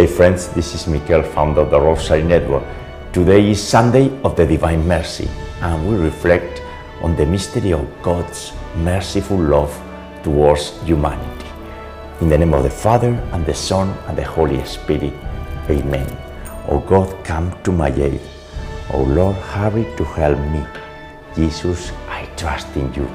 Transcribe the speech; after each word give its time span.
Hey 0.00 0.06
friends, 0.06 0.48
this 0.54 0.74
is 0.74 0.86
Mikel, 0.86 1.22
founder 1.22 1.60
of 1.60 1.70
the 1.70 1.78
Rosary 1.78 2.22
Network. 2.22 2.64
Today 3.12 3.50
is 3.50 3.62
Sunday 3.62 4.08
of 4.22 4.34
the 4.34 4.46
Divine 4.46 4.88
Mercy, 4.88 5.28
and 5.60 5.86
we 5.86 5.94
reflect 5.94 6.62
on 7.02 7.14
the 7.16 7.26
mystery 7.26 7.74
of 7.74 7.86
God's 8.00 8.54
merciful 8.76 9.36
love 9.36 9.78
towards 10.22 10.70
humanity. 10.84 11.46
In 12.22 12.30
the 12.30 12.38
name 12.38 12.54
of 12.54 12.62
the 12.62 12.70
Father, 12.70 13.12
and 13.32 13.44
the 13.44 13.52
Son, 13.52 13.90
and 14.06 14.16
the 14.16 14.24
Holy 14.24 14.64
Spirit. 14.64 15.12
Amen. 15.68 16.08
O 16.66 16.78
God, 16.78 17.22
come 17.22 17.52
to 17.62 17.70
my 17.70 17.90
aid. 17.90 18.22
O 18.94 19.02
Lord, 19.02 19.36
hurry 19.36 19.84
to 19.98 20.04
help 20.04 20.38
me. 20.48 20.64
Jesus, 21.36 21.92
I 22.08 22.24
trust 22.38 22.74
in 22.74 22.90
you. 22.94 23.06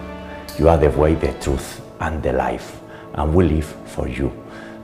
You 0.60 0.70
are 0.70 0.78
the 0.78 0.92
way, 0.92 1.16
the 1.16 1.34
truth, 1.42 1.82
and 2.00 2.22
the 2.22 2.34
life, 2.34 2.80
and 3.16 3.34
we 3.34 3.46
live 3.46 3.76
for 3.88 4.08
you, 4.08 4.32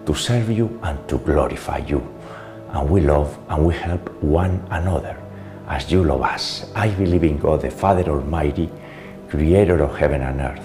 to 0.05 0.13
serve 0.13 0.49
you 0.51 0.79
and 0.83 1.07
to 1.07 1.17
glorify 1.17 1.77
you. 1.79 2.01
And 2.69 2.89
we 2.89 3.01
love 3.01 3.37
and 3.49 3.65
we 3.65 3.73
help 3.73 4.09
one 4.23 4.65
another 4.71 5.17
as 5.67 5.91
you 5.91 6.03
love 6.03 6.21
us. 6.21 6.71
I 6.75 6.89
believe 6.89 7.23
in 7.23 7.37
God, 7.37 7.61
the 7.61 7.71
Father 7.71 8.03
Almighty, 8.09 8.69
creator 9.29 9.81
of 9.83 9.97
heaven 9.97 10.21
and 10.21 10.41
earth, 10.41 10.63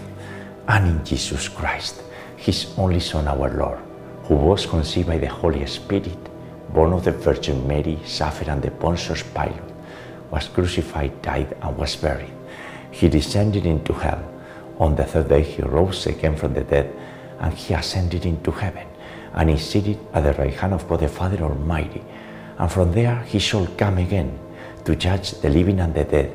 and 0.69 0.87
in 0.89 1.05
Jesus 1.05 1.49
Christ, 1.49 2.03
his 2.37 2.75
only 2.77 3.01
Son, 3.01 3.29
our 3.29 3.51
Lord, 3.51 3.79
who 4.25 4.35
was 4.35 4.67
conceived 4.67 5.09
by 5.09 5.19
the 5.19 5.29
Holy 5.29 5.65
Spirit, 5.67 6.19
born 6.73 6.93
of 6.93 7.05
the 7.05 7.13
Virgin 7.13 7.67
Mary, 7.67 7.99
suffered 8.05 8.49
under 8.49 8.71
Pontius 8.71 9.23
Pilate, 9.23 9.63
was 10.31 10.49
crucified, 10.49 11.23
died, 11.23 11.57
and 11.63 11.77
was 11.77 11.95
buried. 11.97 12.33
He 12.91 13.09
descended 13.09 13.67
into 13.67 13.93
hell. 13.93 14.25
On 14.79 14.97
the 14.97 15.05
third 15.05 15.29
day 15.29 15.43
he 15.43 15.63
rose 15.63 16.07
again 16.07 16.37
from 16.37 16.55
the 16.55 16.65
dead, 16.65 16.93
and 17.39 17.55
he 17.55 17.75
ascended 17.75 18.27
into 18.27 18.51
heaven, 18.51 18.87
and 19.37 19.51
is 19.51 19.65
seated 19.65 19.99
at 20.15 20.25
the 20.25 20.33
right 20.43 20.55
hand 20.55 20.73
of 20.73 20.89
God 20.89 21.01
the 21.01 21.09
Father 21.09 21.43
Almighty. 21.43 22.03
And 22.59 22.73
from 22.73 22.93
there 22.93 23.23
he 23.23 23.39
shall 23.39 23.67
come 23.77 23.99
again 23.99 24.39
to 24.85 24.97
judge 24.97 25.33
the 25.33 25.51
living 25.51 25.81
and 25.81 25.95
the 25.95 26.05
dead. 26.05 26.35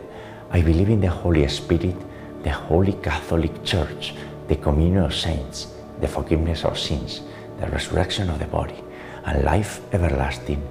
I 0.52 0.62
believe 0.62 0.90
in 0.90 1.02
the 1.02 1.10
Holy 1.10 1.48
Spirit, 1.48 1.96
the 2.44 2.52
Holy 2.52 2.94
Catholic 2.94 3.64
Church, 3.64 4.14
the 4.48 4.56
communion 4.56 5.04
of 5.04 5.16
saints, 5.16 5.74
the 6.00 6.08
forgiveness 6.08 6.64
of 6.64 6.78
sins, 6.78 7.22
the 7.60 7.68
resurrection 7.68 8.30
of 8.30 8.40
the 8.40 8.46
body, 8.46 8.84
and 9.26 9.44
life 9.44 9.82
everlasting. 9.94 10.62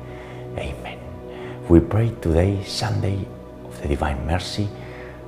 Amen. 0.56 0.98
We 1.68 1.80
pray 1.80 2.12
today, 2.20 2.62
Sunday 2.64 3.26
of 3.64 3.80
the 3.82 3.88
Divine 3.88 4.26
Mercy, 4.26 4.68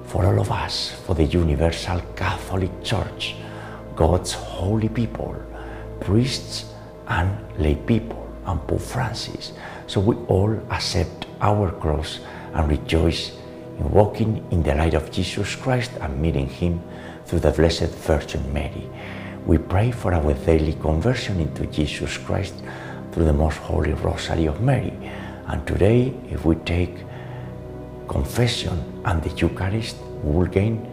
for 0.04 0.26
all 0.26 0.40
of 0.40 0.50
us, 0.52 0.92
for 1.06 1.14
the 1.14 1.24
Universal 1.24 2.00
Catholic 2.14 2.70
Church, 2.82 3.36
God's 3.96 4.32
holy 4.32 4.88
people, 4.88 5.34
priests 6.00 6.71
and 7.12 7.30
lay 7.58 7.74
people, 7.74 8.26
and 8.46 8.66
Pope 8.66 8.80
Francis. 8.80 9.52
So 9.86 10.00
we 10.00 10.16
all 10.26 10.52
accept 10.70 11.26
our 11.40 11.70
cross 11.70 12.20
and 12.54 12.68
rejoice 12.68 13.32
in 13.78 13.90
walking 13.90 14.44
in 14.50 14.62
the 14.62 14.74
light 14.74 14.94
of 14.94 15.10
Jesus 15.10 15.54
Christ 15.54 15.92
and 16.00 16.20
meeting 16.20 16.48
Him 16.48 16.80
through 17.26 17.40
the 17.40 17.50
Blessed 17.50 17.92
Virgin 18.08 18.52
Mary. 18.52 18.88
We 19.46 19.58
pray 19.58 19.90
for 19.90 20.14
our 20.14 20.32
daily 20.32 20.74
conversion 20.74 21.40
into 21.40 21.66
Jesus 21.66 22.16
Christ 22.16 22.54
through 23.12 23.24
the 23.24 23.32
Most 23.32 23.58
Holy 23.58 23.92
Rosary 23.92 24.46
of 24.46 24.60
Mary. 24.62 24.94
And 25.46 25.66
today, 25.66 26.14
if 26.30 26.44
we 26.44 26.56
take 26.56 26.94
confession 28.08 29.02
and 29.04 29.22
the 29.22 29.30
Eucharist, 29.36 29.96
we 30.22 30.32
will 30.32 30.46
gain 30.46 30.88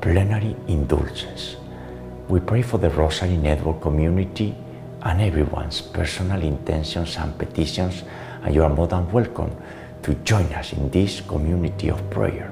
plenary 0.00 0.54
indulgence. 0.68 1.56
We 2.28 2.40
pray 2.40 2.62
for 2.62 2.78
the 2.78 2.90
Rosary 2.90 3.36
Network 3.36 3.80
community 3.80 4.54
and 5.06 5.20
everyone's 5.20 5.80
personal 5.80 6.42
intentions 6.42 7.16
and 7.16 7.38
petitions, 7.38 8.02
and 8.42 8.52
you 8.52 8.64
are 8.64 8.74
more 8.74 8.88
than 8.88 9.10
welcome 9.12 9.54
to 10.02 10.14
join 10.24 10.46
us 10.52 10.72
in 10.72 10.90
this 10.90 11.20
community 11.20 11.90
of 11.90 12.10
prayer. 12.10 12.50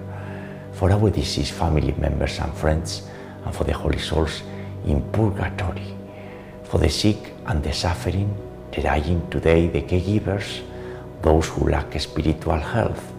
For 0.73 0.93
our 0.93 1.11
deceased 1.11 1.53
family 1.53 1.93
members 1.99 2.39
and 2.39 2.55
friends, 2.55 3.09
and 3.45 3.53
for 3.53 3.65
the 3.65 3.73
holy 3.73 3.99
souls 3.99 4.43
in 4.87 5.03
purgatory, 5.11 5.97
for 6.63 6.79
the 6.79 6.89
sick 6.89 7.35
and 7.47 7.61
the 7.61 7.73
suffering, 7.73 8.33
the 8.71 8.83
dying 8.83 9.29
today, 9.31 9.67
the 9.67 9.83
caregivers, 9.83 10.63
those 11.23 11.49
who 11.49 11.69
lack 11.69 12.01
spiritual 12.01 12.61
health, 12.61 13.13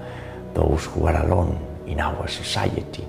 those 0.54 0.86
who 0.86 1.08
are 1.08 1.26
alone 1.26 1.60
in 1.86 2.00
our 2.00 2.26
society, 2.30 3.06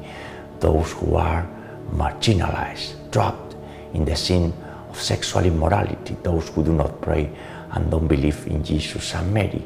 those 0.59 0.91
who 0.91 1.15
are 1.15 1.49
marginalized, 1.93 3.13
trapped 3.13 3.55
in 3.95 4.05
the 4.05 4.17
sin 4.17 4.53
of 4.97 5.03
sexual 5.03 5.45
immorality, 5.45 6.17
those 6.23 6.49
who 6.49 6.65
do 6.65 6.73
not 6.73 7.01
pray 7.03 7.31
and 7.73 7.91
don't 7.91 8.09
believe 8.09 8.47
in 8.47 8.65
Jesus 8.65 9.15
and 9.15 9.33
Mary, 9.33 9.63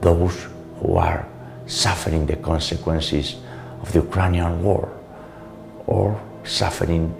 those 0.00 0.46
who 0.80 0.94
are 0.96 1.28
suffering 1.66 2.24
the 2.26 2.36
consequences 2.36 3.36
of 3.82 3.92
the 3.92 4.00
Ukrainian 4.00 4.62
war 4.62 4.88
or 5.86 6.18
suffering 6.44 7.14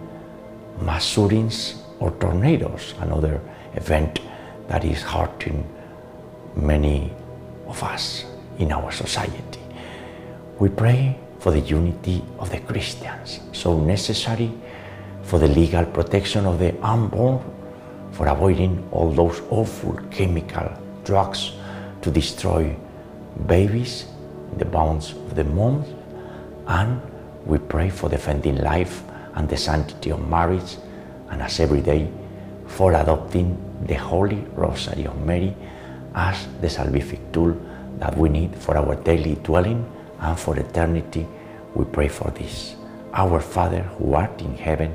mass 0.80 1.04
shootings 1.04 1.82
or 2.00 2.10
tornadoes, 2.12 2.94
another 3.00 3.40
event 3.74 4.20
that 4.68 4.84
is 4.84 5.02
hurting 5.02 5.68
many 6.56 7.12
of 7.66 7.82
us 7.82 8.24
in 8.58 8.72
our 8.72 8.90
society. 8.90 9.60
We 10.58 10.70
pray 10.70 11.18
for 11.40 11.52
the 11.52 11.60
unity 11.60 12.24
of 12.38 12.50
the 12.50 12.60
Christians, 12.60 13.40
so 13.52 13.78
necessary 13.78 14.50
for 15.24 15.38
the 15.38 15.48
legal 15.48 15.84
protection 15.84 16.46
of 16.46 16.58
the 16.58 16.74
unborn, 16.82 17.40
for 18.12 18.28
avoiding 18.28 18.86
all 18.92 19.10
those 19.10 19.42
awful 19.50 19.94
chemical 20.10 20.70
drugs 21.04 21.52
to 22.02 22.10
destroy 22.10 22.76
babies 23.46 24.06
in 24.52 24.58
the 24.58 24.64
bounds 24.64 25.12
of 25.12 25.34
the 25.34 25.44
moms, 25.44 25.88
and 26.66 27.00
we 27.44 27.58
pray 27.58 27.90
for 27.90 28.08
defending 28.08 28.56
life 28.58 29.02
and 29.34 29.48
the 29.48 29.56
sanctity 29.56 30.10
of 30.10 30.28
marriage, 30.28 30.76
and 31.30 31.42
as 31.42 31.58
every 31.60 31.80
day, 31.80 32.08
for 32.66 32.92
adopting 32.92 33.58
the 33.86 33.94
Holy 33.94 34.46
Rosary 34.54 35.06
of 35.06 35.20
Mary 35.26 35.54
as 36.14 36.46
the 36.60 36.68
salvific 36.68 37.32
tool 37.32 37.56
that 37.98 38.16
we 38.16 38.28
need 38.28 38.54
for 38.56 38.76
our 38.76 38.94
daily 38.96 39.34
dwelling 39.42 39.84
and 40.20 40.38
for 40.38 40.56
eternity. 40.58 41.26
We 41.74 41.84
pray 41.84 42.08
for 42.08 42.30
this. 42.30 42.76
Our 43.12 43.40
Father 43.40 43.82
who 43.82 44.14
art 44.14 44.40
in 44.40 44.56
heaven, 44.56 44.94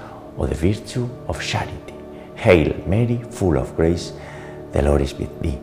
or 0.37 0.47
the 0.47 0.55
virtue 0.55 1.09
of 1.27 1.41
charity. 1.41 1.93
Hail 2.35 2.73
Mary, 2.87 3.21
full 3.29 3.57
of 3.57 3.75
grace, 3.75 4.13
the 4.71 4.81
Lord 4.81 5.01
is 5.01 5.13
with 5.13 5.41
thee. 5.41 5.59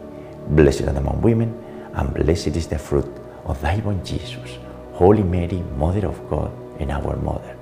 Blessed 0.48 0.82
art 0.88 0.96
among 0.96 1.20
women, 1.22 1.52
and 1.94 2.14
blessed 2.14 2.56
is 2.56 2.66
the 2.66 2.78
fruit 2.78 3.08
of 3.44 3.60
thy 3.60 3.76
womb, 3.78 4.04
Jesus. 4.04 4.58
Holy 4.92 5.22
Mary, 5.22 5.62
Mother 5.76 6.06
of 6.06 6.28
God 6.28 6.52
and 6.80 6.90
our 6.90 7.16
Mother, 7.16 7.56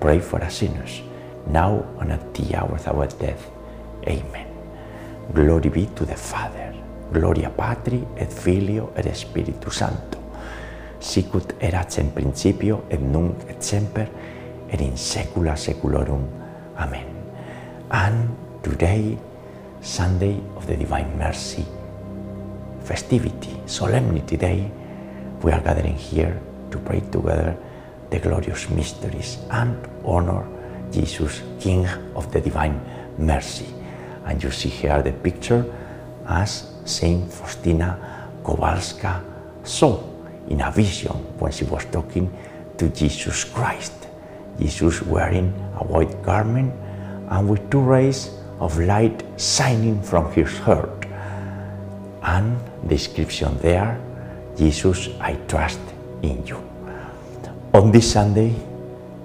pray 0.00 0.20
for 0.20 0.42
us 0.42 0.56
sinners, 0.56 1.02
now 1.46 1.84
and 2.00 2.12
at 2.12 2.34
the 2.34 2.54
hour 2.56 2.74
of 2.74 2.88
our 2.88 3.06
death. 3.06 3.50
Amen. 4.06 4.46
Glory 5.32 5.70
be 5.70 5.86
to 5.96 6.04
the 6.04 6.14
Father, 6.16 6.74
Gloria 7.12 7.50
Patri 7.50 8.04
et 8.16 8.32
Filio 8.32 8.92
et 8.96 9.14
Spiritus 9.14 9.76
Sancto, 9.76 10.18
sicut 11.00 11.54
erat 11.60 11.98
in 11.98 12.10
principio 12.10 12.84
et 12.90 13.00
nunc 13.00 13.36
et 13.48 13.62
semper, 13.62 14.08
et 14.70 14.80
in 14.80 14.96
saecula 14.96 15.56
saeculorum. 15.56 16.43
Amen. 16.78 17.06
And 17.90 18.36
today, 18.62 19.18
Sunday 19.80 20.40
of 20.56 20.66
the 20.66 20.76
Divine 20.76 21.16
Mercy, 21.18 21.64
festivity, 22.82 23.60
solemnity 23.66 24.36
day, 24.36 24.70
we 25.42 25.52
are 25.52 25.60
gathering 25.60 25.96
here 25.96 26.40
to 26.70 26.78
pray 26.78 27.00
together 27.00 27.56
the 28.10 28.18
glorious 28.18 28.68
mysteries 28.70 29.38
and 29.50 29.76
honor 30.04 30.46
Jesus, 30.90 31.42
King 31.60 31.86
of 32.16 32.32
the 32.32 32.40
Divine 32.40 32.80
Mercy. 33.18 33.66
And 34.24 34.42
you 34.42 34.50
see 34.50 34.68
here 34.68 35.02
the 35.02 35.12
picture 35.12 35.64
as 36.26 36.72
Saint 36.84 37.32
Faustina 37.32 38.30
Kowalska 38.42 39.22
saw 39.62 40.02
in 40.48 40.60
a 40.60 40.70
vision 40.70 41.12
when 41.38 41.52
she 41.52 41.64
was 41.64 41.84
talking 41.86 42.32
to 42.78 42.88
Jesus 42.88 43.44
Christ. 43.44 44.03
Jesus 44.58 45.02
wearing 45.02 45.52
a 45.80 45.84
white 45.84 46.22
garment 46.22 46.72
and 47.30 47.48
with 47.48 47.70
two 47.70 47.80
rays 47.80 48.30
of 48.60 48.78
light 48.78 49.22
shining 49.36 50.02
from 50.02 50.30
his 50.32 50.58
heart. 50.58 51.06
And 52.22 52.58
the 52.84 52.94
inscription 52.94 53.58
there, 53.58 54.00
Jesus, 54.56 55.08
I 55.20 55.34
trust 55.48 55.80
in 56.22 56.46
you. 56.46 56.62
On 57.74 57.90
this 57.90 58.12
Sunday, 58.12 58.54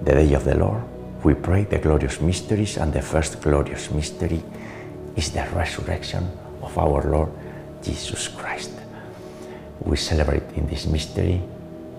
the 0.02 0.12
day 0.12 0.34
of 0.34 0.44
the 0.44 0.56
Lord, 0.56 0.82
we 1.22 1.34
pray 1.34 1.64
the 1.64 1.78
glorious 1.78 2.20
mysteries, 2.20 2.78
and 2.78 2.92
the 2.92 3.02
first 3.02 3.40
glorious 3.40 3.90
mystery 3.90 4.42
is 5.16 5.30
the 5.30 5.46
resurrection 5.54 6.28
of 6.62 6.76
our 6.78 7.02
Lord 7.04 7.30
Jesus 7.82 8.28
Christ. 8.28 8.72
We 9.80 9.96
celebrate 9.96 10.42
in 10.56 10.66
this 10.66 10.86
mystery 10.86 11.40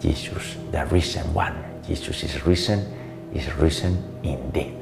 Jesus, 0.02 0.58
the 0.72 0.86
risen 0.88 1.34
one. 1.34 1.54
Jesus 1.88 2.24
is 2.24 2.46
risen, 2.46 2.86
is 3.34 3.52
risen 3.56 3.98
indeed. 4.24 4.78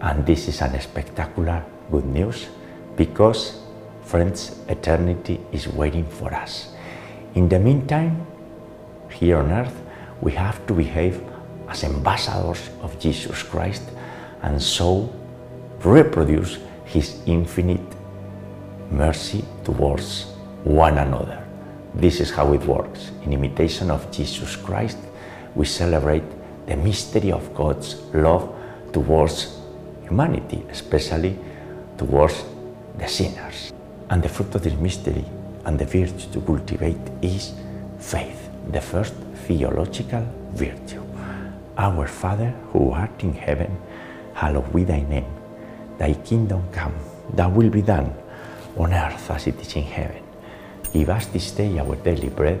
And 0.00 0.26
this 0.26 0.48
is 0.48 0.60
an 0.60 0.78
spectacular 0.80 1.64
good 1.90 2.06
news 2.06 2.48
because, 2.96 3.60
friends, 4.02 4.58
eternity 4.68 5.40
is 5.52 5.68
waiting 5.68 6.06
for 6.06 6.34
us. 6.34 6.74
In 7.34 7.48
the 7.48 7.58
meantime, 7.58 8.26
here 9.10 9.38
on 9.38 9.50
earth, 9.52 9.74
we 10.20 10.32
have 10.32 10.66
to 10.66 10.74
behave 10.74 11.22
as 11.68 11.84
ambassadors 11.84 12.70
of 12.82 12.98
Jesus 12.98 13.42
Christ 13.42 13.82
and 14.42 14.60
so 14.60 15.12
reproduce 15.84 16.58
his 16.84 17.20
infinite 17.26 17.80
mercy 18.90 19.44
towards 19.64 20.24
one 20.64 20.98
another. 20.98 21.42
This 21.94 22.20
is 22.20 22.30
how 22.30 22.52
it 22.52 22.64
works. 22.64 23.10
In 23.24 23.32
imitation 23.32 23.90
of 23.90 24.10
Jesus 24.10 24.56
Christ, 24.56 24.98
we 25.54 25.66
celebrate 25.66 26.24
the 26.66 26.76
mystery 26.76 27.32
of 27.32 27.54
God's 27.54 27.96
love 28.14 28.54
towards 28.92 29.58
humanity, 30.02 30.64
especially 30.70 31.38
towards 31.98 32.44
the 32.98 33.08
sinners. 33.08 33.72
And 34.10 34.22
the 34.22 34.28
fruit 34.28 34.54
of 34.54 34.62
this 34.62 34.74
mystery 34.74 35.24
and 35.64 35.78
the 35.78 35.86
virtue 35.86 36.30
to 36.32 36.40
cultivate 36.40 37.00
is 37.22 37.52
faith, 37.98 38.50
the 38.70 38.80
first 38.80 39.14
theological 39.46 40.26
virtue. 40.52 41.02
Our 41.78 42.06
Father 42.06 42.50
who 42.72 42.90
art 42.90 43.22
in 43.22 43.32
heaven, 43.32 43.76
hallowed 44.34 44.72
be 44.72 44.84
thy 44.84 45.02
name. 45.02 45.32
Thy 45.98 46.14
kingdom 46.14 46.62
come, 46.72 46.94
thy 47.32 47.46
will 47.46 47.70
be 47.70 47.82
done 47.82 48.14
on 48.76 48.92
earth 48.92 49.30
as 49.30 49.46
it 49.46 49.60
is 49.60 49.74
in 49.76 49.84
heaven. 49.84 50.22
Give 50.92 51.08
us 51.08 51.26
this 51.26 51.50
day 51.52 51.78
our 51.78 51.96
daily 51.96 52.28
bread 52.28 52.60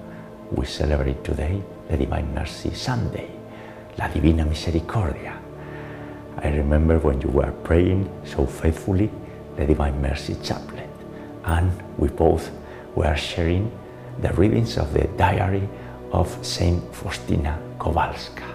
we 0.51 0.65
celebrate 0.65 1.23
today 1.23 1.61
the 1.89 1.97
Divine 1.97 2.33
Mercy 2.33 2.73
Sunday, 2.73 3.29
La 3.97 4.07
Divina 4.07 4.45
Misericordia. 4.45 5.39
I 6.37 6.47
remember 6.49 6.99
when 6.99 7.21
you 7.21 7.29
were 7.29 7.51
praying 7.63 8.09
so 8.25 8.45
faithfully 8.45 9.09
the 9.55 9.65
Divine 9.65 10.01
Mercy 10.01 10.35
Chaplet, 10.35 10.89
and 11.45 11.71
we 11.97 12.09
both 12.09 12.51
were 12.95 13.15
sharing 13.15 13.71
the 14.21 14.33
readings 14.33 14.77
of 14.77 14.91
the 14.93 15.07
diary 15.17 15.67
of 16.11 16.27
Saint 16.45 16.83
Faustina 16.93 17.57
Kowalska. 17.77 18.47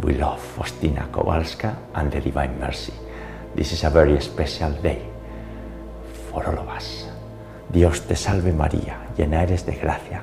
We 0.00 0.14
love 0.14 0.40
Faustina 0.40 1.08
Kowalska 1.12 1.76
and 1.94 2.10
the 2.10 2.20
Divine 2.20 2.58
Mercy. 2.58 2.94
This 3.54 3.72
is 3.72 3.84
a 3.84 3.90
very 3.90 4.18
special 4.20 4.72
day 4.72 5.06
for 6.30 6.46
all 6.46 6.58
of 6.58 6.68
us. 6.68 7.04
Dios 7.70 8.00
te 8.00 8.16
salve 8.16 8.52
María, 8.52 8.96
llena 9.16 9.42
eres 9.42 9.64
de 9.64 9.76
gracia, 9.76 10.22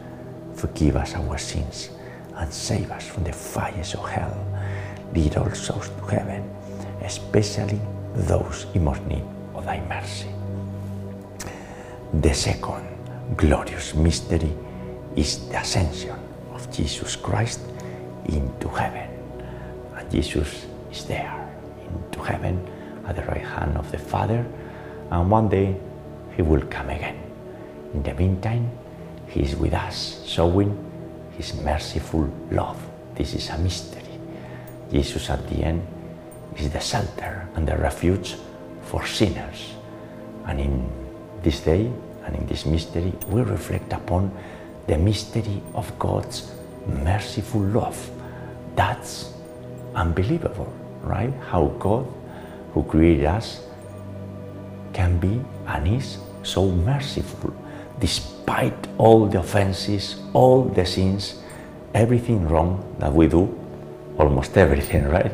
forgive 0.61 0.95
us 0.95 1.15
our 1.15 1.37
sins 1.39 1.89
and 2.35 2.53
save 2.53 2.91
us 2.91 3.07
from 3.07 3.23
the 3.23 3.33
fires 3.33 3.95
of 3.95 4.07
hell. 4.07 4.37
Lead 5.13 5.35
all 5.35 5.49
souls 5.53 5.89
to 5.89 6.05
heaven, 6.05 6.41
especially 7.01 7.81
those 8.13 8.67
in 8.75 8.83
most 8.83 9.03
need 9.07 9.25
of 9.55 9.65
thy 9.65 9.79
mercy. 9.89 10.29
The 12.21 12.33
second 12.33 12.85
glorious 13.35 13.95
mystery 13.95 14.53
is 15.15 15.49
the 15.49 15.59
ascension 15.59 16.19
of 16.53 16.71
Jesus 16.71 17.15
Christ 17.15 17.61
into 18.25 18.67
heaven. 18.67 19.09
And 19.97 20.11
Jesus 20.11 20.67
is 20.91 21.05
there 21.05 21.33
into 21.87 22.21
heaven 22.21 22.55
at 23.07 23.15
the 23.15 23.23
right 23.23 23.45
hand 23.45 23.77
of 23.77 23.89
the 23.91 23.97
Father, 23.97 24.45
and 25.09 25.31
one 25.31 25.49
day 25.49 25.75
he 26.35 26.43
will 26.43 26.61
come 26.67 26.89
again. 26.89 27.17
In 27.93 28.03
the 28.03 28.13
meantime, 28.13 28.69
he 29.31 29.41
is 29.41 29.55
with 29.55 29.73
us, 29.73 30.21
showing 30.27 30.75
his 31.37 31.55
merciful 31.61 32.29
love. 32.51 32.77
This 33.15 33.33
is 33.33 33.49
a 33.49 33.57
mystery. 33.57 34.19
Jesus 34.91 35.29
at 35.29 35.47
the 35.49 35.63
end 35.63 35.87
is 36.57 36.69
the 36.69 36.81
shelter 36.81 37.47
and 37.55 37.65
the 37.65 37.77
refuge 37.77 38.35
for 38.83 39.05
sinners. 39.07 39.73
And 40.45 40.59
in 40.59 40.91
this 41.43 41.61
day 41.61 41.89
and 42.25 42.35
in 42.35 42.45
this 42.45 42.65
mystery, 42.65 43.13
we 43.29 43.41
reflect 43.41 43.93
upon 43.93 44.31
the 44.87 44.97
mystery 44.97 45.61
of 45.75 45.87
God's 45.97 46.51
merciful 46.85 47.61
love. 47.61 47.97
That's 48.75 49.33
unbelievable, 49.95 50.71
right? 51.03 51.33
How 51.47 51.67
God, 51.79 52.05
who 52.73 52.83
created 52.83 53.25
us, 53.25 53.63
can 54.91 55.19
be 55.19 55.39
and 55.67 55.87
is 55.87 56.17
so 56.43 56.69
merciful 56.69 57.53
despite 58.01 58.87
all 58.97 59.27
the 59.27 59.39
offenses, 59.39 60.19
all 60.33 60.63
the 60.63 60.85
sins, 60.85 61.39
everything 61.93 62.47
wrong 62.49 62.83
that 62.99 63.13
we 63.13 63.27
do, 63.27 63.47
almost 64.17 64.57
everything, 64.57 65.07
right? 65.07 65.31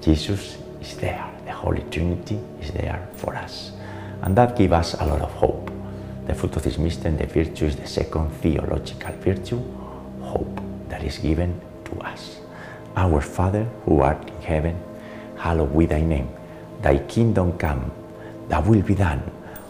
Jesus 0.00 0.56
is 0.80 0.96
there. 0.96 1.28
The 1.44 1.52
Holy 1.52 1.82
Trinity 1.90 2.38
is 2.60 2.70
there 2.70 3.06
for 3.16 3.34
us. 3.34 3.72
And 4.22 4.36
that 4.36 4.56
gives 4.56 4.72
us 4.72 4.94
a 4.94 5.04
lot 5.04 5.20
of 5.20 5.32
hope. 5.32 5.70
The 6.26 6.34
fruit 6.34 6.56
of 6.56 6.62
this 6.62 6.78
mystery 6.78 7.10
and 7.10 7.18
the 7.18 7.26
virtue 7.26 7.66
is 7.66 7.76
the 7.76 7.86
second 7.86 8.30
theological 8.40 9.12
virtue, 9.16 9.60
hope 10.20 10.60
that 10.88 11.02
is 11.02 11.18
given 11.18 11.60
to 11.86 12.00
us. 12.00 12.38
Our 12.96 13.20
Father 13.20 13.64
who 13.84 14.00
art 14.00 14.30
in 14.30 14.40
heaven, 14.40 14.80
hallowed 15.36 15.76
be 15.76 15.86
thy 15.86 16.00
name. 16.00 16.28
Thy 16.80 16.98
kingdom 16.98 17.58
come, 17.58 17.90
thy 18.48 18.60
will 18.60 18.82
be 18.82 18.94
done 18.94 19.22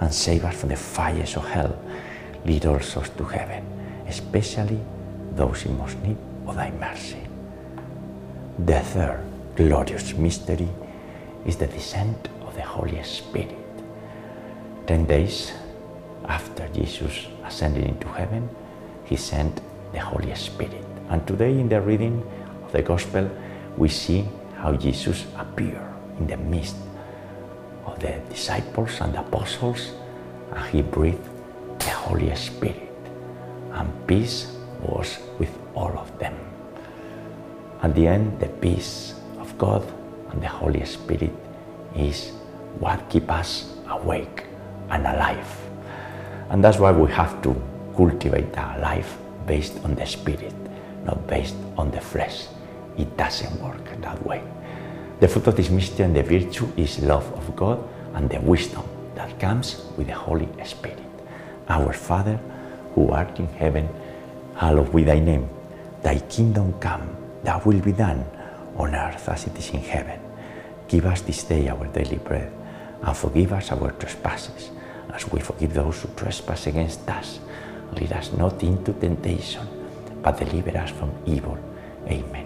and 0.00 0.12
save 0.12 0.44
us 0.44 0.56
from 0.60 0.68
the 0.68 0.76
fires 0.76 1.36
of 1.36 1.46
hell. 1.48 1.78
Lead 2.44 2.66
all 2.66 2.80
souls 2.80 3.08
to 3.10 3.24
heaven, 3.24 3.64
especially 4.08 4.80
those 5.34 5.64
in 5.64 5.76
most 5.78 5.98
need 6.02 6.16
of 6.46 6.56
thy 6.56 6.70
mercy. 6.72 7.26
The 8.58 8.80
third 8.80 9.20
glorious 9.56 10.14
mystery 10.14 10.68
is 11.44 11.56
the 11.56 11.66
descent 11.66 12.28
of 12.42 12.54
the 12.54 12.62
Holy 12.62 13.02
Spirit. 13.02 13.54
Ten 14.86 15.06
days 15.06 15.52
after 16.24 16.68
Jesus 16.68 17.26
ascended 17.44 17.84
into 17.84 18.08
heaven, 18.08 18.48
he 19.04 19.16
sent 19.16 19.60
the 19.92 20.00
Holy 20.00 20.34
Spirit. 20.34 20.84
And 21.08 21.26
today, 21.26 21.52
in 21.52 21.68
the 21.68 21.80
reading 21.80 22.22
of 22.64 22.72
the 22.72 22.82
Gospel, 22.82 23.30
we 23.76 23.88
see 23.88 24.26
how 24.56 24.74
Jesus 24.74 25.24
appeared 25.38 25.80
in 26.18 26.26
the 26.26 26.36
midst 26.36 26.76
of 27.86 27.98
the 28.00 28.20
disciples 28.28 29.00
and 29.00 29.14
the 29.14 29.20
apostles, 29.20 29.92
and 30.52 30.66
he 30.70 30.82
breathed 30.82 31.24
the 31.78 31.90
Holy 31.90 32.34
Spirit, 32.34 32.90
and 33.72 34.06
peace 34.06 34.52
was 34.82 35.18
with 35.38 35.50
all 35.74 35.96
of 35.98 36.18
them. 36.18 36.34
At 37.82 37.94
the 37.94 38.06
end, 38.06 38.40
the 38.40 38.48
peace 38.48 39.14
of 39.38 39.56
God 39.58 39.82
and 40.30 40.42
the 40.42 40.48
Holy 40.48 40.84
Spirit 40.84 41.32
is 41.94 42.32
what 42.78 43.08
keeps 43.08 43.30
us 43.30 43.74
awake 43.88 44.44
and 44.90 45.06
alive. 45.06 45.56
And 46.50 46.62
that's 46.62 46.78
why 46.78 46.92
we 46.92 47.10
have 47.12 47.40
to 47.42 47.54
cultivate 47.96 48.56
our 48.58 48.78
life 48.78 49.16
based 49.46 49.78
on 49.84 49.94
the 49.94 50.06
Spirit, 50.06 50.54
not 51.04 51.26
based 51.26 51.56
on 51.76 51.90
the 51.90 52.00
flesh. 52.00 52.46
It 52.98 53.16
doesn't 53.16 53.60
work 53.62 54.00
that 54.00 54.24
way. 54.26 54.42
The 55.18 55.28
fruit 55.28 55.46
of 55.46 55.56
this 55.56 55.70
mystery 55.70 56.04
and 56.04 56.14
the 56.14 56.22
virtue 56.22 56.68
is 56.76 57.00
love 57.00 57.24
of 57.32 57.56
God 57.56 57.82
and 58.14 58.28
the 58.28 58.38
wisdom 58.40 58.84
that 59.14 59.40
comes 59.40 59.86
with 59.96 60.08
the 60.08 60.14
Holy 60.14 60.46
Spirit. 60.64 61.00
Our 61.68 61.94
Father, 61.94 62.38
who 62.94 63.08
art 63.08 63.38
in 63.38 63.48
heaven, 63.48 63.88
hallowed 64.56 64.94
be 64.94 65.04
thy 65.04 65.18
name. 65.18 65.48
Thy 66.02 66.18
kingdom 66.18 66.74
come, 66.80 67.16
thy 67.42 67.56
will 67.64 67.80
be 67.80 67.92
done 67.92 68.26
on 68.76 68.94
earth 68.94 69.28
as 69.30 69.46
it 69.46 69.56
is 69.56 69.70
in 69.70 69.80
heaven. 69.80 70.20
Give 70.86 71.06
us 71.06 71.22
this 71.22 71.44
day 71.44 71.68
our 71.68 71.86
daily 71.86 72.18
bread, 72.18 72.52
and 73.02 73.16
forgive 73.16 73.54
us 73.54 73.72
our 73.72 73.92
trespasses, 73.92 74.70
as 75.14 75.30
we 75.32 75.40
forgive 75.40 75.72
those 75.72 76.02
who 76.02 76.08
trespass 76.14 76.66
against 76.66 77.08
us. 77.08 77.40
Lead 77.92 78.12
us 78.12 78.32
not 78.32 78.62
into 78.62 78.92
temptation, 78.92 79.66
but 80.22 80.38
deliver 80.38 80.76
us 80.76 80.90
from 80.90 81.10
evil. 81.24 81.58
Amen. 82.06 82.45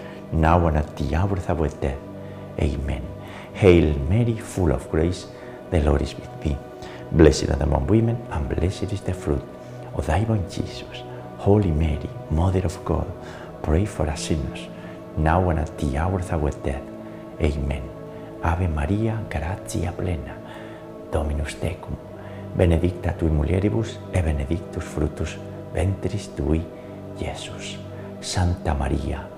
now 0.31 0.67
and 0.67 0.77
at 0.77 0.95
the 0.97 1.15
hour 1.15 1.33
of 1.33 1.49
our 1.49 1.67
death. 1.67 1.97
Amen. 2.59 3.03
Hail 3.53 3.97
Mary, 4.09 4.37
full 4.37 4.71
of 4.71 4.89
grace, 4.89 5.27
the 5.69 5.81
Lord 5.81 6.01
is 6.01 6.15
with 6.15 6.41
thee. 6.41 6.57
Blessed 7.11 7.49
are 7.49 7.55
the 7.57 7.63
among 7.63 7.87
women, 7.87 8.17
and 8.31 8.47
blessed 8.47 8.91
is 8.93 9.01
the 9.01 9.13
fruit 9.13 9.43
of 9.93 10.05
thy 10.05 10.23
womb, 10.23 10.49
Jesus. 10.49 11.03
Holy 11.37 11.71
Mary, 11.71 12.09
Mother 12.29 12.65
of 12.65 12.83
God, 12.85 13.07
pray 13.61 13.85
for 13.85 14.07
us 14.07 14.27
sinners, 14.27 14.67
now 15.17 15.49
and 15.49 15.59
at 15.59 15.77
the 15.77 15.97
hour 15.97 16.19
of 16.19 16.31
our 16.31 16.51
death. 16.63 16.83
Amen. 17.41 17.83
Ave 18.43 18.67
Maria, 18.67 19.19
gratia 19.29 19.91
plena, 19.91 20.35
Dominus 21.11 21.55
tecum, 21.55 21.95
benedicta 22.55 23.11
tui 23.11 23.29
mulieribus, 23.29 23.99
e 24.13 24.21
benedictus 24.21 24.83
fructus 24.83 25.37
ventris 25.73 26.29
tui, 26.35 26.63
Jesus. 27.17 27.77
Santa 28.21 28.73
Maria, 28.73 29.27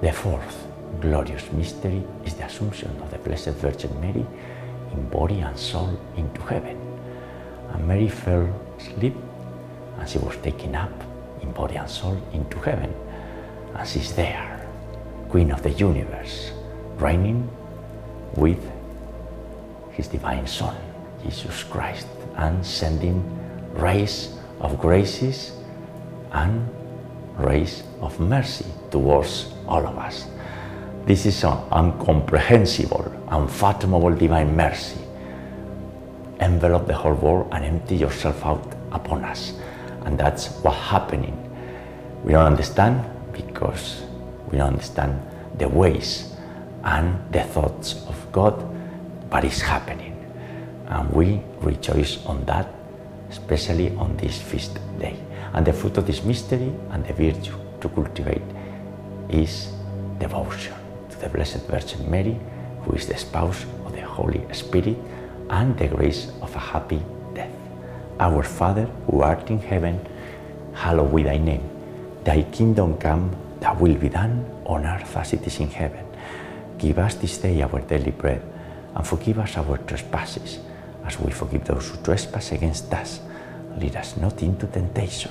The 0.00 0.12
fourth 0.12 0.66
glorious 1.02 1.52
mystery 1.52 2.02
is 2.24 2.32
the 2.32 2.46
Assumption 2.46 2.90
of 3.02 3.10
the 3.10 3.18
Blessed 3.18 3.50
Virgin 3.60 4.00
Mary 4.00 4.24
in 4.92 5.08
body 5.10 5.40
and 5.40 5.54
soul 5.58 6.00
into 6.16 6.40
heaven. 6.40 6.78
And 7.74 7.86
Mary 7.86 8.08
fell 8.08 8.48
asleep 8.78 9.14
and 9.98 10.08
she 10.08 10.16
was 10.16 10.38
taken 10.38 10.74
up 10.74 10.92
in 11.42 11.52
body 11.52 11.76
and 11.76 11.88
soul 11.88 12.18
into 12.32 12.58
heaven. 12.60 12.94
And 13.74 13.86
she's 13.86 14.14
there, 14.14 14.66
Queen 15.28 15.50
of 15.50 15.62
the 15.62 15.70
universe, 15.72 16.52
reigning 16.96 17.46
with 18.36 18.72
his 19.90 20.08
divine 20.08 20.46
Son, 20.46 20.76
Jesus 21.22 21.62
Christ, 21.64 22.06
and 22.36 22.64
sending 22.64 23.22
rays 23.74 24.34
of 24.60 24.78
graces 24.78 25.52
and 26.32 26.66
rays 27.40 27.82
of 28.00 28.18
mercy 28.20 28.66
towards 28.90 29.52
all 29.66 29.86
of 29.86 29.98
us. 29.98 30.26
This 31.06 31.26
is 31.26 31.42
an 31.44 31.58
incomprehensible, 31.72 33.12
unfathomable 33.28 34.14
divine 34.14 34.54
mercy. 34.54 35.00
Envelop 36.40 36.86
the 36.86 36.94
whole 36.94 37.14
world 37.14 37.48
and 37.52 37.64
empty 37.64 37.96
yourself 37.96 38.44
out 38.44 38.74
upon 38.92 39.24
us. 39.24 39.54
And 40.04 40.18
that's 40.18 40.48
what's 40.62 40.76
happening. 40.76 41.36
We 42.24 42.32
don't 42.32 42.46
understand 42.46 43.04
because 43.32 44.02
we 44.50 44.58
don't 44.58 44.68
understand 44.68 45.20
the 45.58 45.68
ways 45.68 46.34
and 46.84 47.18
the 47.32 47.42
thoughts 47.42 48.06
of 48.06 48.32
God, 48.32 48.54
but 49.30 49.44
it's 49.44 49.60
happening. 49.60 50.16
And 50.86 51.10
we 51.10 51.40
rejoice 51.60 52.24
on 52.26 52.44
that, 52.46 52.68
especially 53.30 53.94
on 53.96 54.16
this 54.16 54.40
feast 54.40 54.78
day. 54.98 55.16
And 55.52 55.66
the 55.66 55.72
fruit 55.72 55.96
of 55.98 56.06
this 56.06 56.22
mystery 56.24 56.72
and 56.90 57.04
the 57.04 57.12
virtue 57.12 57.56
to 57.80 57.88
cultivate 57.88 58.42
is 59.28 59.72
devotion 60.18 60.74
to 61.10 61.18
the 61.18 61.28
Blessed 61.28 61.66
Virgin 61.66 62.10
Mary, 62.10 62.38
who 62.82 62.92
is 62.92 63.06
the 63.06 63.16
spouse 63.16 63.64
of 63.84 63.92
the 63.92 64.02
Holy 64.02 64.42
Spirit, 64.52 64.96
and 65.50 65.76
the 65.76 65.88
grace 65.88 66.30
of 66.40 66.54
a 66.54 66.58
happy 66.58 67.02
death. 67.34 67.50
Our 68.20 68.42
Father, 68.42 68.84
who 69.06 69.22
art 69.22 69.50
in 69.50 69.58
heaven, 69.58 69.98
hallowed 70.72 71.14
be 71.14 71.22
thy 71.24 71.38
name. 71.38 71.68
Thy 72.22 72.42
kingdom 72.42 72.96
come, 72.98 73.34
thy 73.60 73.72
will 73.72 73.94
be 73.94 74.08
done 74.08 74.44
on 74.66 74.86
earth 74.86 75.16
as 75.16 75.32
it 75.32 75.46
is 75.46 75.58
in 75.58 75.70
heaven. 75.70 76.06
Give 76.78 76.98
us 76.98 77.14
this 77.16 77.38
day 77.38 77.60
our 77.62 77.80
daily 77.80 78.12
bread, 78.12 78.42
and 78.94 79.06
forgive 79.06 79.38
us 79.38 79.56
our 79.56 79.78
trespasses, 79.78 80.58
as 81.04 81.18
we 81.18 81.32
forgive 81.32 81.64
those 81.64 81.88
who 81.88 81.96
trespass 82.02 82.52
against 82.52 82.92
us. 82.94 83.20
Lead 83.78 83.96
us 83.96 84.16
not 84.16 84.42
into 84.42 84.66
temptation, 84.66 85.30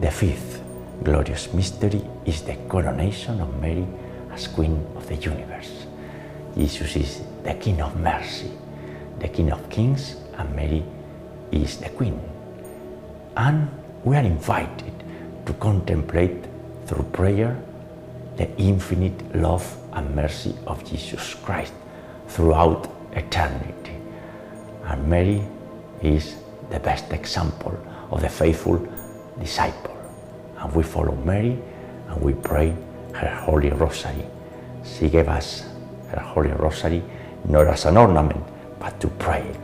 The 0.00 0.10
fifth 0.10 0.62
glorious 1.02 1.52
mystery 1.52 2.02
is 2.26 2.42
the 2.42 2.56
coronation 2.68 3.40
of 3.40 3.60
Mary 3.60 3.86
as 4.32 4.48
Queen 4.48 4.84
of 4.96 5.06
the 5.06 5.14
universe. 5.14 5.86
Jesus 6.56 6.96
is 6.96 7.22
the 7.42 7.54
King 7.54 7.80
of 7.80 7.98
mercy, 8.00 8.50
the 9.20 9.28
King 9.28 9.52
of 9.52 9.68
kings, 9.70 10.16
and 10.36 10.54
Mary 10.54 10.82
is 11.52 11.78
the 11.78 11.90
Queen. 11.90 12.20
And 13.36 13.68
we 14.04 14.16
are 14.16 14.24
invited 14.24 14.92
to 15.46 15.52
contemplate 15.54 16.44
through 16.86 17.04
prayer 17.12 17.56
the 18.36 18.50
infinite 18.58 19.36
love 19.36 19.64
and 19.92 20.14
mercy 20.14 20.54
of 20.66 20.84
Jesus 20.84 21.34
Christ 21.34 21.72
throughout 22.28 22.90
eternity. 23.12 23.96
And 24.84 25.06
Mary 25.06 25.42
is 26.02 26.36
the 26.70 26.80
best 26.80 27.12
example 27.12 27.78
of 28.10 28.20
the 28.20 28.28
faithful 28.28 28.86
disciple. 29.40 29.96
And 30.58 30.74
we 30.74 30.82
follow 30.82 31.14
Mary 31.24 31.58
and 32.08 32.22
we 32.22 32.34
pray 32.34 32.74
her 33.12 33.28
Holy 33.28 33.70
Rosary. 33.70 34.24
She 34.84 35.08
gave 35.08 35.28
us 35.28 35.64
her 36.10 36.20
Holy 36.20 36.50
Rosary 36.50 37.02
not 37.48 37.66
as 37.66 37.84
an 37.84 37.96
ornament, 37.96 38.42
but 38.78 38.98
to 39.00 39.08
pray 39.08 39.42
it, 39.42 39.56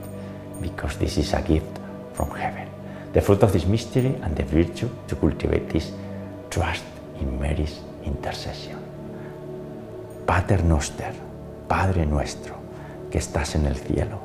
because 0.60 0.98
this 0.98 1.16
is 1.16 1.32
a 1.32 1.42
gift 1.42 1.78
from 2.12 2.30
heaven. 2.30 2.68
The 3.12 3.20
fruit 3.20 3.42
of 3.42 3.52
this 3.52 3.66
mystery 3.66 4.14
and 4.22 4.36
the 4.36 4.44
virtue 4.44 4.88
to 5.08 5.16
cultivate 5.16 5.68
this 5.68 5.92
trust 6.50 6.84
in 7.18 7.40
Mary's 7.40 7.80
intercession. 8.04 8.78
Pater 10.26 10.62
noster, 10.62 11.12
Padre 11.66 12.06
nuestro, 12.06 12.54
que 13.10 13.18
estás 13.18 13.54
en 13.54 13.66
el 13.66 13.76
cielo, 13.76 14.18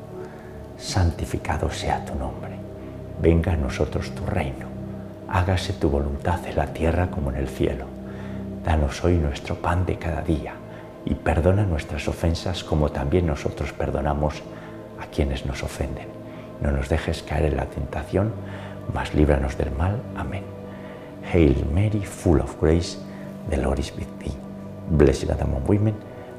santificado 0.78 1.70
sea 1.70 2.04
tu 2.04 2.14
nombre. 2.14 2.56
Venga 3.20 3.52
a 3.52 3.56
nosotros 3.56 4.14
tu 4.14 4.24
reino. 4.26 4.75
Hágase 5.28 5.72
tu 5.72 5.90
voluntad 5.90 6.46
en 6.46 6.56
la 6.56 6.66
tierra 6.72 7.10
como 7.10 7.30
en 7.30 7.36
el 7.36 7.48
cielo. 7.48 7.86
Danos 8.64 9.02
hoy 9.04 9.16
nuestro 9.16 9.56
pan 9.56 9.84
de 9.84 9.98
cada 9.98 10.22
día 10.22 10.54
y 11.04 11.14
perdona 11.14 11.64
nuestras 11.64 12.06
ofensas 12.08 12.64
como 12.64 12.90
también 12.90 13.26
nosotros 13.26 13.72
perdonamos 13.72 14.42
a 15.00 15.06
quienes 15.06 15.44
nos 15.44 15.62
ofenden. 15.62 16.08
No 16.60 16.70
nos 16.70 16.88
dejes 16.88 17.22
caer 17.22 17.46
en 17.46 17.56
la 17.56 17.66
tentación, 17.66 18.32
mas 18.94 19.14
líbranos 19.14 19.56
del 19.58 19.72
mal. 19.72 20.00
Amén. 20.16 20.44
Hail 21.32 21.66
Mary, 21.72 22.04
full 22.04 22.40
of 22.40 22.56
grace, 22.60 22.98
the 23.50 23.56
Lord 23.56 23.78
is 23.78 23.92
with 23.96 24.08
thee. 24.20 24.36
Blessed 24.90 25.30
art 25.30 25.42
among 25.42 25.66
women, 25.66 25.94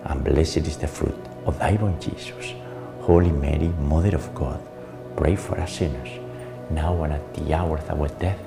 and 0.05 0.23
blessed 0.23 0.65
is 0.65 0.77
the 0.77 0.87
fruit 0.87 1.19
of 1.45 1.59
thy 1.59 1.73
womb, 1.73 1.99
Jesus. 1.99 2.53
Holy 3.01 3.31
Mary, 3.31 3.69
Mother 3.81 4.15
of 4.15 4.33
God, 4.33 4.59
pray 5.17 5.35
for 5.35 5.59
us 5.59 5.77
sinners, 5.77 6.09
now 6.69 7.03
and 7.03 7.13
at 7.13 7.33
the 7.33 7.53
hour 7.53 7.77
of 7.77 7.89
our 7.91 8.07
death. 8.19 8.46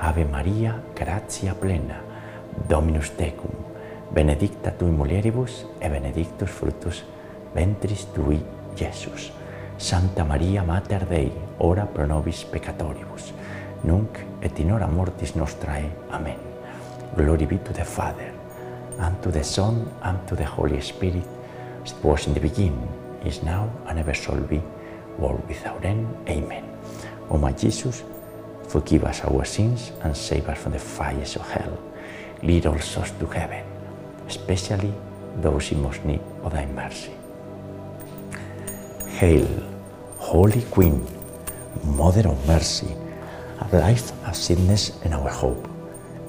Ave 0.00 0.24
Maria, 0.24 0.80
gratia 0.94 1.54
plena, 1.54 2.00
Dominus 2.68 3.10
tecum, 3.16 3.50
benedicta 4.14 4.70
tui 4.70 4.90
mulieribus, 4.90 5.66
et 5.80 5.90
benedictus 5.90 6.50
fructus 6.50 7.04
ventris 7.54 8.06
tui, 8.14 8.40
Jesus. 8.76 9.32
Santa 9.76 10.24
Maria, 10.24 10.62
Mater 10.62 11.06
Dei, 11.06 11.32
ora 11.58 11.86
pro 11.86 12.06
nobis 12.06 12.44
peccatoribus, 12.44 13.32
nunc 13.82 14.18
et 14.40 14.58
in 14.58 14.72
hora 14.72 14.86
mortis 14.86 15.34
nostrae. 15.34 15.90
Amen. 16.10 16.38
Glory 17.16 17.46
be 17.46 17.58
to 17.58 17.72
the 17.72 17.84
Father, 17.84 18.32
and 18.98 19.20
to 19.22 19.30
the 19.30 19.42
Son, 19.42 19.86
and 20.02 20.18
to 20.26 20.36
the 20.36 20.44
Holy 20.44 20.80
Spirit, 20.80 21.26
as 21.84 21.92
it 21.92 22.04
was 22.04 22.26
in 22.26 22.34
the 22.34 22.40
beginning, 22.40 22.88
is 23.24 23.42
now, 23.42 23.68
and 23.86 23.98
ever 23.98 24.14
shall 24.14 24.40
be, 24.40 24.60
world 25.18 25.42
without 25.48 25.84
end. 25.84 26.06
Amen. 26.28 26.64
O 27.30 27.38
my 27.38 27.52
Jesus, 27.52 28.04
forgive 28.68 29.04
us 29.04 29.20
our 29.24 29.44
sins 29.44 29.92
and 30.02 30.16
save 30.16 30.48
us 30.48 30.58
from 30.58 30.72
the 30.72 30.78
fires 30.78 31.36
of 31.36 31.50
hell. 31.50 31.78
Lead 32.42 32.66
all 32.66 32.78
souls 32.78 33.10
to 33.18 33.26
heaven, 33.26 33.64
especially 34.28 34.92
those 35.36 35.72
in 35.72 35.82
most 35.82 36.04
need 36.04 36.20
of 36.42 36.52
thy 36.52 36.66
mercy. 36.66 37.12
Hail, 39.18 39.48
Holy 40.18 40.62
Queen, 40.70 41.04
Mother 41.84 42.28
of 42.28 42.46
Mercy, 42.46 42.94
our 43.60 43.80
life, 43.80 44.12
our 44.26 44.34
sickness, 44.34 44.92
and 45.04 45.14
our 45.14 45.30
hope. 45.30 45.68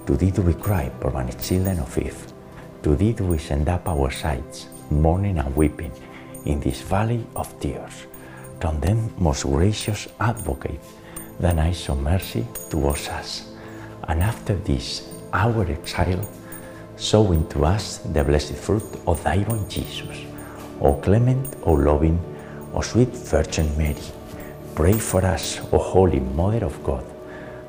To 0.08 0.16
thee 0.16 0.32
do 0.32 0.42
we 0.42 0.54
cry, 0.54 0.90
poor 1.00 1.12
banished 1.12 1.42
children 1.44 1.80
of 1.80 1.96
Eve. 1.98 2.26
To 2.84 2.96
thee 2.96 3.14
do 3.14 3.26
we 3.26 3.38
send 3.38 3.70
up 3.70 3.88
our 3.88 4.10
sighs, 4.10 4.68
mourning 4.90 5.38
and 5.38 5.56
weeping, 5.56 5.92
in 6.46 6.60
this 6.60 6.82
valley 6.82 7.26
of 7.36 7.48
tears. 7.60 8.08
Turn 8.60 8.80
them, 8.80 9.14
most 9.18 9.44
gracious 9.44 10.08
Advocate, 10.20 10.80
thine 11.40 11.60
I 11.60 11.70
of 11.70 12.02
mercy 12.02 12.46
towards 12.70 13.08
us. 13.08 13.50
And 14.08 14.22
after 14.22 14.56
this, 14.56 15.08
our 15.32 15.66
exile, 15.70 16.28
sow 16.98 17.32
into 17.32 17.64
us 17.64 18.00
the 18.00 18.24
blessed 18.24 18.56
fruit 18.56 18.84
of 19.08 19.24
thy 19.24 19.38
womb, 19.48 19.68
Jesus. 19.70 20.18
O 20.82 20.94
clement, 20.96 21.56
O 21.64 21.74
loving, 21.74 22.20
O 22.74 22.82
sweet 22.82 23.10
Virgin 23.10 23.78
Mary, 23.78 23.96
pray 24.76 24.94
for 24.94 25.24
us, 25.26 25.60
O 25.72 25.78
Holy 25.78 26.20
Mother 26.20 26.66
of 26.66 26.84
God, 26.84 27.06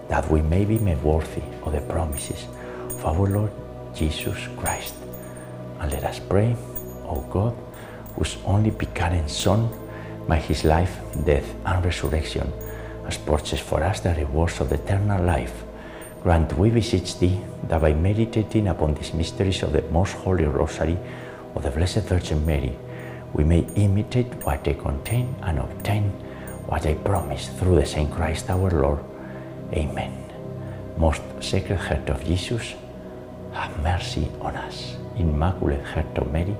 that 0.08 0.28
we 0.30 0.42
may 0.42 0.64
be 0.64 0.78
made 0.78 1.02
worthy 1.02 1.42
of 1.62 1.72
the 1.72 1.80
promises 1.82 2.46
of 2.88 3.04
our 3.04 3.28
Lord 3.28 3.52
Jesus 3.94 4.48
Christ. 4.56 4.94
And 5.80 5.92
let 5.92 6.04
us 6.04 6.18
pray, 6.18 6.56
O 7.04 7.20
God, 7.30 7.56
whose 8.16 8.36
only 8.44 8.70
begotten 8.70 9.28
Son, 9.28 9.68
by 10.28 10.36
his 10.36 10.64
life, 10.64 11.00
death, 11.24 11.54
and 11.66 11.84
resurrection, 11.84 12.52
has 13.04 13.18
purchased 13.18 13.62
for 13.62 13.82
us 13.82 14.00
the 14.00 14.14
rewards 14.14 14.60
of 14.60 14.68
the 14.68 14.76
eternal 14.76 15.22
life. 15.24 15.64
Grant, 16.22 16.52
we 16.58 16.70
beseech 16.70 17.18
thee, 17.18 17.40
that 17.68 17.80
by 17.80 17.94
meditating 17.94 18.68
upon 18.68 18.94
these 18.94 19.14
mysteries 19.14 19.62
of 19.62 19.72
the 19.72 19.82
most 19.90 20.12
holy 20.12 20.44
Rosary 20.44 20.98
of 21.54 21.62
the 21.62 21.70
Blessed 21.70 22.02
Virgin 22.08 22.44
Mary, 22.44 22.76
we 23.32 23.44
may 23.44 23.60
imitate 23.76 24.32
what 24.44 24.62
they 24.64 24.74
contain 24.74 25.34
and 25.42 25.58
obtain 25.58 26.10
what 26.66 26.82
they 26.82 26.94
promise 26.94 27.48
through 27.58 27.76
the 27.76 27.86
same 27.86 28.10
Christ 28.10 28.50
our 28.50 28.70
Lord. 28.70 29.04
Amen. 29.72 30.12
Most 30.98 31.22
Sacred 31.40 31.78
Heart 31.78 32.10
of 32.10 32.24
Jesus, 32.24 32.74
have 33.52 33.82
mercy 33.82 34.28
on 34.40 34.54
us. 34.56 34.96
Immaculate 35.16 35.84
Heart 35.84 36.18
of 36.18 36.32
Mary, 36.32 36.56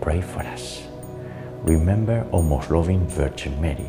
pray 0.00 0.20
for 0.20 0.40
us. 0.40 0.82
Remember, 1.62 2.26
O 2.32 2.42
most 2.42 2.70
loving 2.70 3.06
Virgin 3.08 3.60
Mary, 3.60 3.88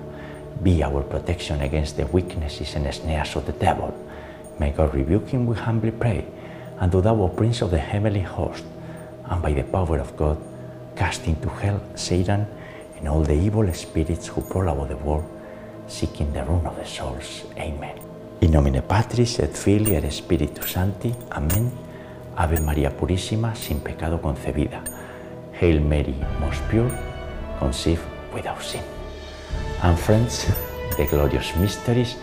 Be 0.61 0.83
our 0.83 1.01
protection 1.01 1.61
against 1.61 1.97
the 1.97 2.05
weaknesses 2.07 2.75
and 2.75 2.93
snares 2.93 3.35
of 3.35 3.45
the 3.45 3.53
devil. 3.53 3.93
May 4.59 4.71
God 4.71 4.93
rebuke 4.93 5.29
him, 5.29 5.47
we 5.47 5.55
humbly 5.55 5.91
pray. 5.91 6.25
And 6.79 6.91
do 6.91 7.01
thou, 7.01 7.19
O 7.21 7.29
Prince 7.29 7.61
of 7.61 7.71
the 7.71 7.79
heavenly 7.79 8.21
host, 8.21 8.63
and 9.25 9.41
by 9.41 9.53
the 9.53 9.63
power 9.63 9.99
of 9.99 10.15
God, 10.15 10.37
cast 10.95 11.25
into 11.25 11.49
hell 11.49 11.81
Satan 11.95 12.45
and 12.97 13.07
all 13.07 13.23
the 13.23 13.33
evil 13.33 13.71
spirits 13.73 14.27
who 14.27 14.41
prowl 14.41 14.69
about 14.69 14.89
the 14.89 14.97
world, 14.97 15.25
seeking 15.87 16.31
the 16.33 16.43
ruin 16.43 16.65
of 16.67 16.75
the 16.75 16.85
souls. 16.85 17.45
Amen. 17.57 17.97
In 18.41 18.51
nomine 18.51 18.81
Patris 18.81 19.39
et 19.39 19.55
Filii 19.57 19.95
et 19.95 20.11
Spiritus 20.11 20.71
Sancti. 20.71 21.13
Amen. 21.31 21.71
Ave 22.37 22.59
María 22.59 22.91
Purísima, 22.91 23.55
sin 23.55 23.79
pecado 23.79 24.19
concebida. 24.21 24.83
Hail 25.59 25.81
Mary, 25.81 26.15
most 26.39 26.61
pure, 26.69 26.91
conceived 27.59 28.03
without 28.33 28.61
sin. 28.61 29.00
And 29.83 29.97
friends, 29.99 30.45
the 30.97 31.05
glorious 31.05 31.55
mysteries 31.55 32.15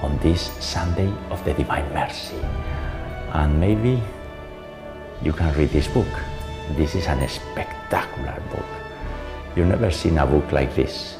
on 0.00 0.18
this 0.18 0.50
Sunday 0.60 1.12
of 1.30 1.44
the 1.44 1.54
Divine 1.54 1.92
Mercy. 1.92 2.40
And 3.32 3.60
maybe 3.60 4.02
you 5.22 5.32
can 5.32 5.54
read 5.56 5.70
this 5.70 5.88
book. 5.88 6.08
This 6.76 6.94
is 6.94 7.06
an 7.06 7.26
spectacular 7.28 8.40
book. 8.50 8.66
You've 9.56 9.68
never 9.68 9.90
seen 9.90 10.18
a 10.18 10.26
book 10.26 10.52
like 10.52 10.74
this. 10.74 11.16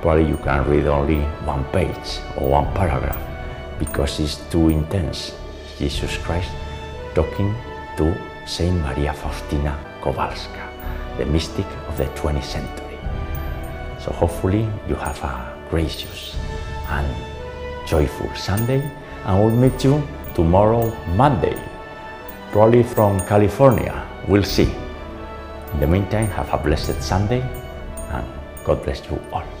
Probably 0.00 0.28
you 0.28 0.36
can 0.38 0.68
read 0.68 0.86
only 0.86 1.20
one 1.44 1.64
page 1.72 2.20
or 2.36 2.50
one 2.50 2.72
paragraph. 2.74 3.28
because 3.78 4.20
it's 4.20 4.36
too 4.50 4.68
intense. 4.68 5.32
Jesus 5.78 6.18
Christ 6.18 6.50
talking 7.14 7.54
to 7.96 8.14
Saint 8.46 8.76
Maria 8.82 9.12
Faustina 9.12 9.78
Kowalska, 10.02 10.66
the 11.16 11.26
mystic 11.26 11.66
of 11.88 11.96
the 11.96 12.06
20th 12.18 12.44
century. 12.44 12.87
So 14.08 14.14
hopefully 14.14 14.66
you 14.88 14.94
have 14.94 15.22
a 15.22 15.54
gracious 15.68 16.34
and 16.88 17.06
joyful 17.86 18.34
Sunday 18.34 18.80
and 19.26 19.38
we'll 19.38 19.54
meet 19.54 19.84
you 19.84 20.02
tomorrow 20.34 20.88
Monday, 21.14 21.60
probably 22.50 22.82
from 22.82 23.20
California. 23.26 23.92
We'll 24.26 24.44
see. 24.44 24.72
In 25.74 25.80
the 25.80 25.86
meantime, 25.86 26.28
have 26.28 26.48
a 26.54 26.56
blessed 26.56 27.02
Sunday 27.02 27.42
and 28.12 28.26
God 28.64 28.82
bless 28.82 29.04
you 29.10 29.20
all. 29.30 29.57